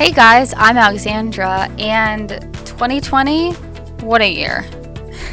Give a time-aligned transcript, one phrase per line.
[0.00, 2.30] Hey guys, I'm Alexandra, and
[2.64, 3.52] 2020,
[4.00, 4.64] what a year.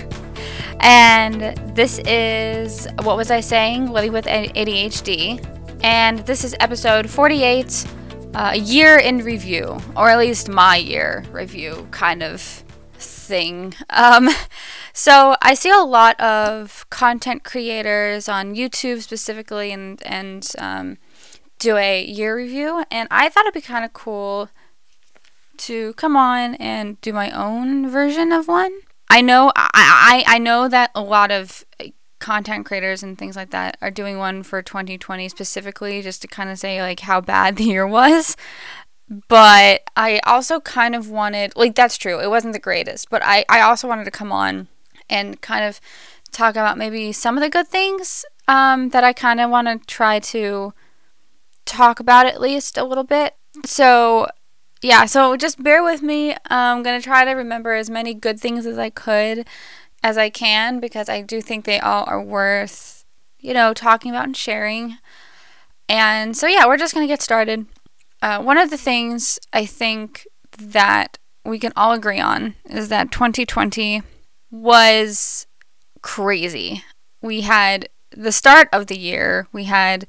[0.81, 3.93] and this is, what was I saying?
[3.93, 5.41] Living with ADHD.
[5.85, 7.87] And this is episode 48,
[8.33, 13.73] uh, a year in review, or at least my year review kind of thing.
[13.89, 14.27] Um,
[14.91, 20.97] so I see a lot of content creators on YouTube specifically and, and, um,
[21.59, 24.49] do a year review, and I thought it'd be kind of cool
[25.59, 28.71] to come on and do my own version of one.
[29.09, 31.65] I know I, I, I know that a lot of
[32.19, 36.49] content creators and things like that are doing one for 2020 specifically just to kind
[36.49, 38.35] of say like how bad the year was.
[39.29, 42.19] But I also kind of wanted like that's true.
[42.19, 44.67] It wasn't the greatest, but I I also wanted to come on
[45.09, 45.79] and kind of
[46.31, 49.79] talk about maybe some of the good things um, that I kind of want to
[49.87, 50.73] try to
[51.65, 53.35] talk about at least a little bit.
[53.65, 54.27] So
[54.81, 56.35] yeah, so just bear with me.
[56.49, 59.45] I'm going to try to remember as many good things as I could
[60.03, 63.05] as I can because I do think they all are worth,
[63.39, 64.97] you know, talking about and sharing.
[65.89, 67.65] And so, yeah, we're just going to get started.
[68.21, 73.11] Uh, one of the things I think that we can all agree on is that
[73.11, 74.01] 2020
[74.51, 75.47] was
[76.01, 76.83] crazy.
[77.21, 80.07] We had the start of the year, we had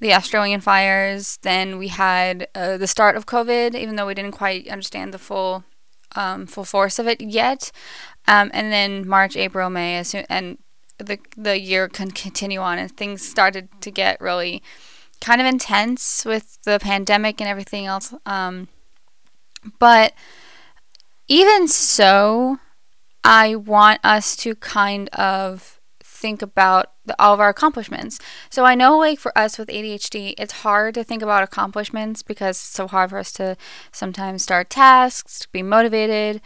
[0.00, 1.38] the Australian fires.
[1.42, 5.18] Then we had uh, the start of COVID, even though we didn't quite understand the
[5.18, 5.64] full
[6.16, 7.70] um, full force of it yet.
[8.26, 10.58] Um, and then March, April, May, June, and
[10.98, 14.62] the the year can continue on, and things started to get really
[15.20, 18.14] kind of intense with the pandemic and everything else.
[18.24, 18.68] Um,
[19.78, 20.14] but
[21.28, 22.58] even so,
[23.22, 25.79] I want us to kind of
[26.20, 28.18] think about the, all of our accomplishments.
[28.50, 32.56] So I know, like, for us with ADHD, it's hard to think about accomplishments because
[32.56, 33.56] it's so hard for us to
[33.90, 36.40] sometimes start tasks, to be motivated,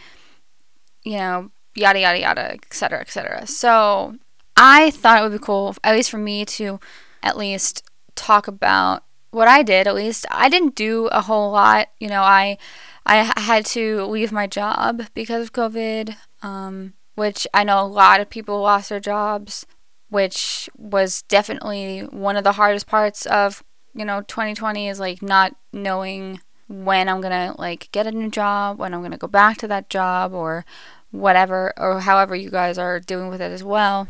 [1.03, 3.47] you know, yada, yada, yada, etc., etc.
[3.47, 4.17] So
[4.57, 6.79] I thought it would be cool, at least for me, to
[7.23, 7.83] at least
[8.15, 9.87] talk about what I did.
[9.87, 11.89] At least I didn't do a whole lot.
[11.99, 12.57] You know, I
[13.05, 16.17] I had to leave my job because of COVID.
[16.43, 19.67] Um, which I know a lot of people lost their jobs,
[20.09, 23.63] which was definitely one of the hardest parts of,
[23.95, 28.31] you know, 2020 is like not knowing when I'm going to like get a new
[28.31, 30.65] job, when I'm going to go back to that job or
[31.11, 34.09] whatever or however you guys are doing with it as well.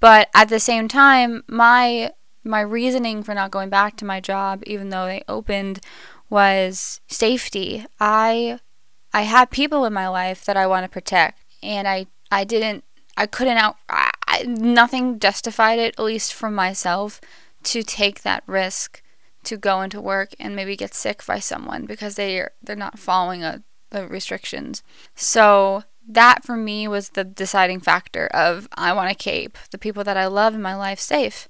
[0.00, 2.10] But at the same time, my
[2.44, 5.78] my reasoning for not going back to my job even though they opened
[6.28, 7.86] was safety.
[8.00, 8.58] I
[9.12, 12.84] I have people in my life that I want to protect and I I didn't
[13.16, 17.20] I couldn't out I, nothing justified it at least for myself
[17.64, 19.02] to take that risk
[19.44, 22.98] to go into work and maybe get sick by someone because they are they're not
[22.98, 24.82] following a, the restrictions.
[25.14, 30.04] So that for me was the deciding factor of I want to keep the people
[30.04, 31.48] that I love in my life safe.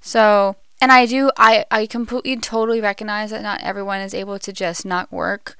[0.00, 4.52] So and I do I I completely totally recognize that not everyone is able to
[4.52, 5.56] just not work.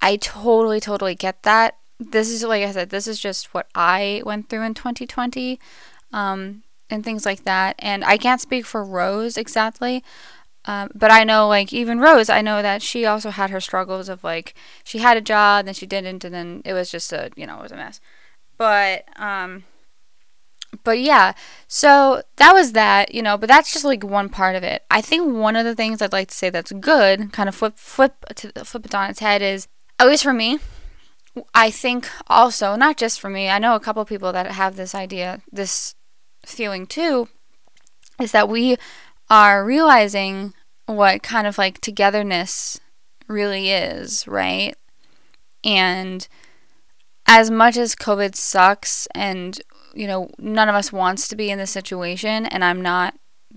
[0.00, 4.22] I totally totally get that this is like I said, this is just what I
[4.24, 5.58] went through in 2020,
[6.12, 7.76] um, and things like that.
[7.78, 10.04] And I can't speak for Rose exactly,
[10.66, 14.08] um, but I know like even Rose, I know that she also had her struggles
[14.08, 17.12] of like she had a job, and then she didn't, and then it was just
[17.12, 18.00] a you know it was a mess.
[18.56, 19.64] But um,
[20.82, 21.32] but yeah,
[21.68, 24.82] so that was that, you know, but that's just like one part of it.
[24.90, 27.78] I think one of the things I'd like to say that's good, kind of flip
[27.78, 29.68] flip to flip it on its head is
[29.98, 30.58] at least for me,
[31.54, 34.94] I think also, not just for me, I know a couple people that have this
[34.94, 35.94] idea, this
[36.46, 37.28] feeling too,
[38.20, 38.76] is that we
[39.28, 40.54] are realizing
[40.86, 42.78] what kind of like togetherness
[43.26, 44.74] really is, right?
[45.64, 46.28] And
[47.26, 49.60] as much as COVID sucks and,
[49.94, 53.14] you know, none of us wants to be in this situation, and I'm not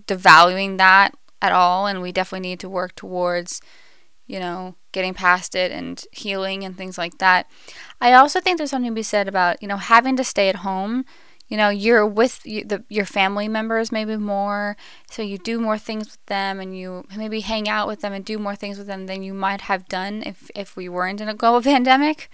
[0.08, 3.62] devaluing that at all, and we definitely need to work towards,
[4.28, 7.50] you know, getting past it and healing and things like that.
[8.02, 10.58] I also think there's something to be said about, you know, having to stay at
[10.58, 11.06] home.
[11.48, 14.76] You know, you're with you, the, your family members maybe more,
[15.10, 18.26] so you do more things with them and you maybe hang out with them and
[18.26, 21.30] do more things with them than you might have done if, if we weren't in
[21.30, 22.30] a global pandemic.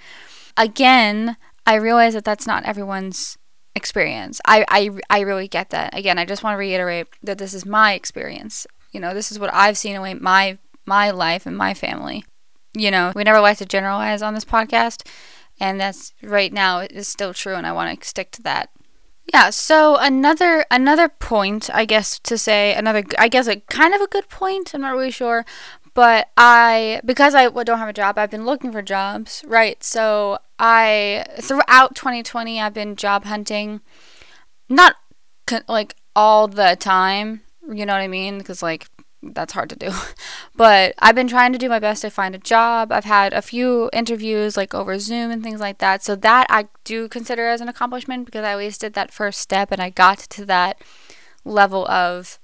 [0.57, 1.38] Again,
[1.68, 3.38] I realize that that's not everyone's
[3.75, 4.42] experience.
[4.45, 5.95] I, I, I really get that.
[5.95, 8.66] Again, I just want to reiterate that this is my experience.
[8.92, 12.25] You know, this is what I've seen in my my life and my family
[12.75, 15.07] you know, we never like to generalize on this podcast,
[15.59, 18.69] and that's right now is still true, and I want to stick to that.
[19.31, 24.01] Yeah, so another another point, I guess to say another I guess a kind of
[24.01, 25.45] a good point, I'm not really sure,
[25.94, 29.81] but I because I don't have a job, I've been looking for jobs, right?
[29.83, 33.81] So I throughout 2020, I've been job hunting,
[34.68, 34.95] not
[35.69, 37.41] like all the time.
[37.71, 38.39] You know what I mean?
[38.39, 38.88] Because like
[39.23, 39.91] that's hard to do.
[40.55, 42.91] But I've been trying to do my best to find a job.
[42.91, 46.03] I've had a few interviews like over Zoom and things like that.
[46.03, 49.39] So that I do consider as an accomplishment because I at least did that first
[49.39, 50.79] step and I got to that
[51.43, 52.37] level of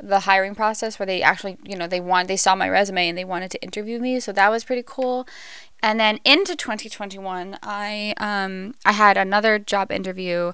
[0.00, 3.18] the hiring process where they actually, you know, they want they saw my resume and
[3.18, 4.18] they wanted to interview me.
[4.20, 5.26] So that was pretty cool.
[5.82, 10.52] And then into 2021, I um I had another job interview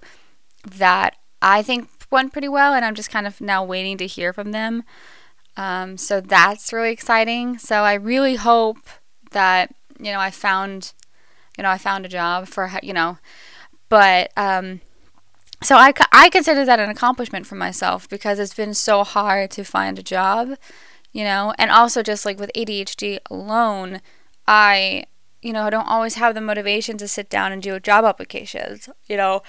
[0.68, 4.32] that I think went pretty well and I'm just kind of now waiting to hear
[4.32, 4.84] from them.
[5.56, 7.58] Um, so that's really exciting.
[7.58, 8.78] So I really hope
[9.32, 10.92] that you know I found
[11.56, 13.18] you know I found a job for you know
[13.88, 14.80] but um
[15.62, 19.64] so I, I consider that an accomplishment for myself because it's been so hard to
[19.64, 20.56] find a job
[21.12, 24.00] you know and also just like with ADHD alone
[24.46, 25.04] I
[25.40, 28.88] you know I don't always have the motivation to sit down and do job applications
[29.06, 29.42] you know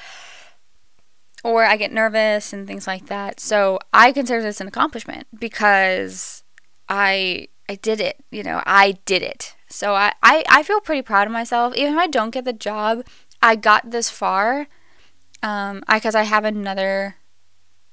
[1.43, 6.43] or I get nervous and things like that so I consider this an accomplishment because
[6.89, 11.01] I I did it you know I did it so I, I, I feel pretty
[11.01, 13.05] proud of myself even if I don't get the job
[13.41, 14.67] I got this far
[15.41, 17.17] um, I because I have another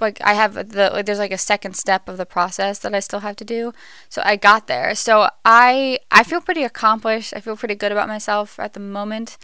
[0.00, 3.00] like I have the like, there's like a second step of the process that I
[3.00, 3.72] still have to do.
[4.08, 4.94] So I got there.
[4.94, 7.34] So I I feel pretty accomplished.
[7.36, 9.36] I feel pretty good about myself at the moment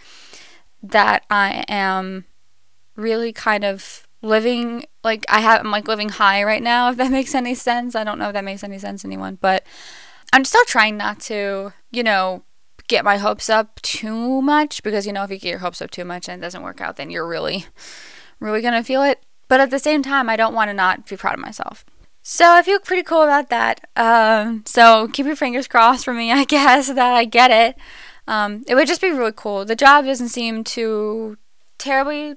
[0.83, 2.25] that I am
[2.97, 7.11] really kind of living like I have I'm like living high right now if that
[7.19, 7.95] makes any sense.
[7.95, 9.65] I don't know if that makes any sense to anyone, but
[10.33, 12.43] I'm still trying not to, you know,
[12.89, 15.91] get my hopes up too much because you know if you get your hopes up
[15.91, 17.67] too much and it doesn't work out then you're really
[18.41, 19.23] really gonna feel it.
[19.49, 21.85] But at the same time i don't want to not be proud of myself.
[22.23, 23.89] So i feel pretty cool about that.
[23.97, 27.77] Um, so keep your fingers crossed for me i guess that i get it.
[28.29, 29.65] Um, it would just be really cool.
[29.65, 31.39] The job doesn't seem too
[31.79, 32.35] terribly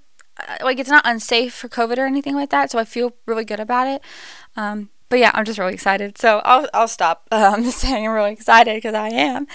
[0.61, 3.59] like it's not unsafe for covid or anything like that so i feel really good
[3.59, 4.01] about it
[4.55, 6.17] um, but yeah, I'm just really excited.
[6.17, 9.47] So I'll I'll stop um, saying I'm really excited because I am.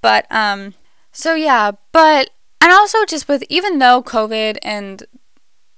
[0.00, 0.74] But um
[1.12, 2.30] so yeah, but
[2.60, 5.04] and also just with even though COVID and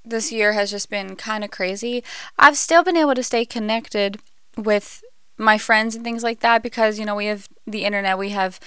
[0.04, 2.02] this year has just been kind of crazy,
[2.38, 4.18] I've still been able to stay connected
[4.56, 5.02] with
[5.36, 8.58] my friends and things like that because you know we have the internet, we have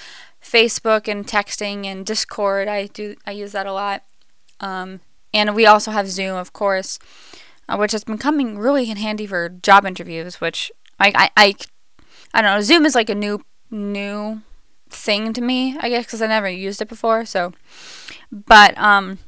[0.44, 2.68] Facebook and texting and Discord.
[2.68, 4.04] I do I use that a lot.
[4.60, 5.00] Um,
[5.34, 7.00] and we also have Zoom, of course,
[7.70, 10.42] uh, which has been coming really in handy for job interviews.
[10.42, 11.56] Which I, I I
[12.34, 12.62] I don't know.
[12.62, 14.42] Zoom is like a new new
[14.90, 17.26] thing to me, I guess, because I never used it before.
[17.26, 17.54] So,
[18.32, 19.20] but um,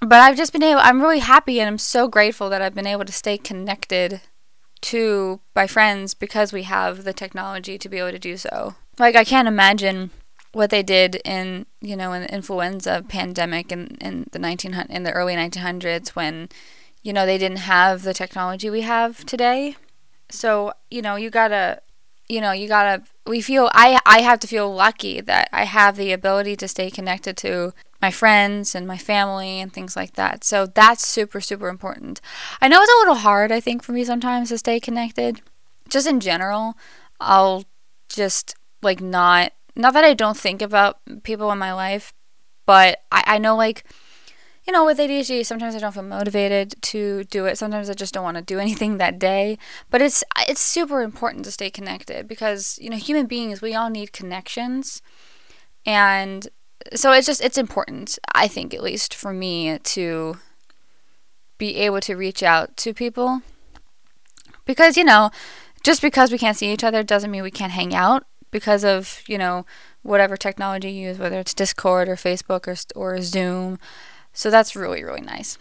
[0.00, 0.80] but I've just been able.
[0.80, 4.20] I'm really happy and I'm so grateful that I've been able to stay connected
[4.82, 8.74] to my friends because we have the technology to be able to do so.
[8.98, 10.10] Like I can't imagine
[10.52, 15.02] what they did in you know in the influenza pandemic in in the 19 in
[15.02, 16.48] the early 1900s when
[17.02, 19.76] you know they didn't have the technology we have today.
[20.30, 21.80] So you know you gotta
[22.28, 25.96] you know you gotta we feel i i have to feel lucky that i have
[25.96, 30.42] the ability to stay connected to my friends and my family and things like that.
[30.42, 32.20] So that's super super important.
[32.60, 35.40] I know it's a little hard i think for me sometimes to stay connected.
[35.88, 36.74] Just in general
[37.20, 37.64] i'll
[38.08, 42.12] just like not not that i don't think about people in my life
[42.66, 43.84] but i i know like
[44.66, 47.58] you know, with ADHD, sometimes I don't feel motivated to do it.
[47.58, 49.58] Sometimes I just don't want to do anything that day.
[49.90, 53.90] But it's it's super important to stay connected because you know, human beings, we all
[53.90, 55.02] need connections,
[55.84, 56.48] and
[56.94, 58.18] so it's just it's important.
[58.34, 60.36] I think, at least for me, to
[61.58, 63.42] be able to reach out to people
[64.64, 65.30] because you know,
[65.82, 69.22] just because we can't see each other doesn't mean we can't hang out because of
[69.26, 69.66] you know
[70.02, 73.78] whatever technology you use, whether it's Discord or Facebook or or Zoom
[74.32, 75.58] so that's really, really nice.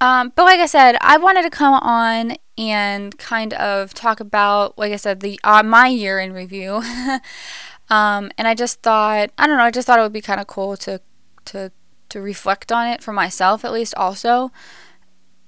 [0.00, 4.76] Um, but like I said, I wanted to come on and kind of talk about,
[4.78, 6.74] like I said, the uh, my year in review.
[7.90, 10.40] um, and I just thought, I don't know, I just thought it would be kind
[10.40, 11.00] of cool to
[11.46, 11.72] to
[12.08, 14.52] to reflect on it for myself at least also.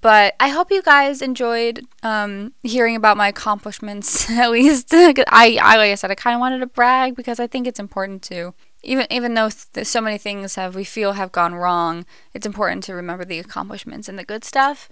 [0.00, 4.88] But I hope you guys enjoyed um, hearing about my accomplishments at least.
[4.92, 7.80] I, I, like I said, I kind of wanted to brag because I think it's
[7.80, 12.06] important to even even though th- so many things have we feel have gone wrong,
[12.32, 14.88] it's important to remember the accomplishments and the good stuff.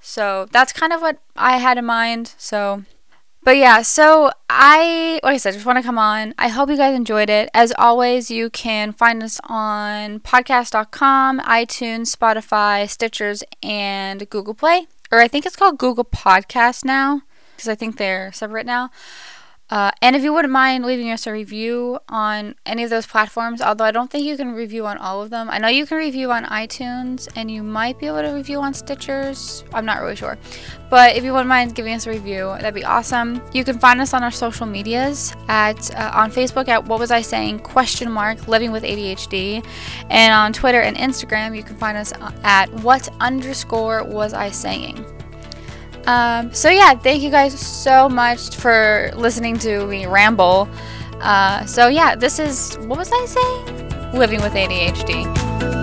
[0.00, 2.34] So that's kind of what I had in mind.
[2.36, 2.84] So,
[3.44, 6.34] but yeah, so I like I said, just want to come on.
[6.38, 7.50] I hope you guys enjoyed it.
[7.54, 15.20] As always, you can find us on podcast.com, iTunes, Spotify, Stitchers, and Google Play, or
[15.20, 17.22] I think it's called Google Podcast now
[17.56, 18.90] because I think they're separate now.
[19.72, 23.62] Uh, and if you wouldn't mind leaving us a review on any of those platforms,
[23.62, 25.48] although I don't think you can review on all of them.
[25.48, 28.74] I know you can review on iTunes and you might be able to review on
[28.74, 29.64] Stitchers.
[29.72, 30.36] I'm not really sure.
[30.90, 33.40] But if you wouldn't mind giving us a review, that'd be awesome.
[33.54, 37.10] You can find us on our social medias at uh, on Facebook at what was
[37.10, 39.64] I saying question mark living with ADHD,
[40.10, 42.12] and on Twitter and Instagram you can find us
[42.44, 45.02] at what underscore was I saying.
[46.06, 50.68] Um, so yeah, thank you guys so much for listening to me ramble.
[51.20, 54.12] Uh, so yeah, this is what was I saying?
[54.12, 55.81] Living with ADHD.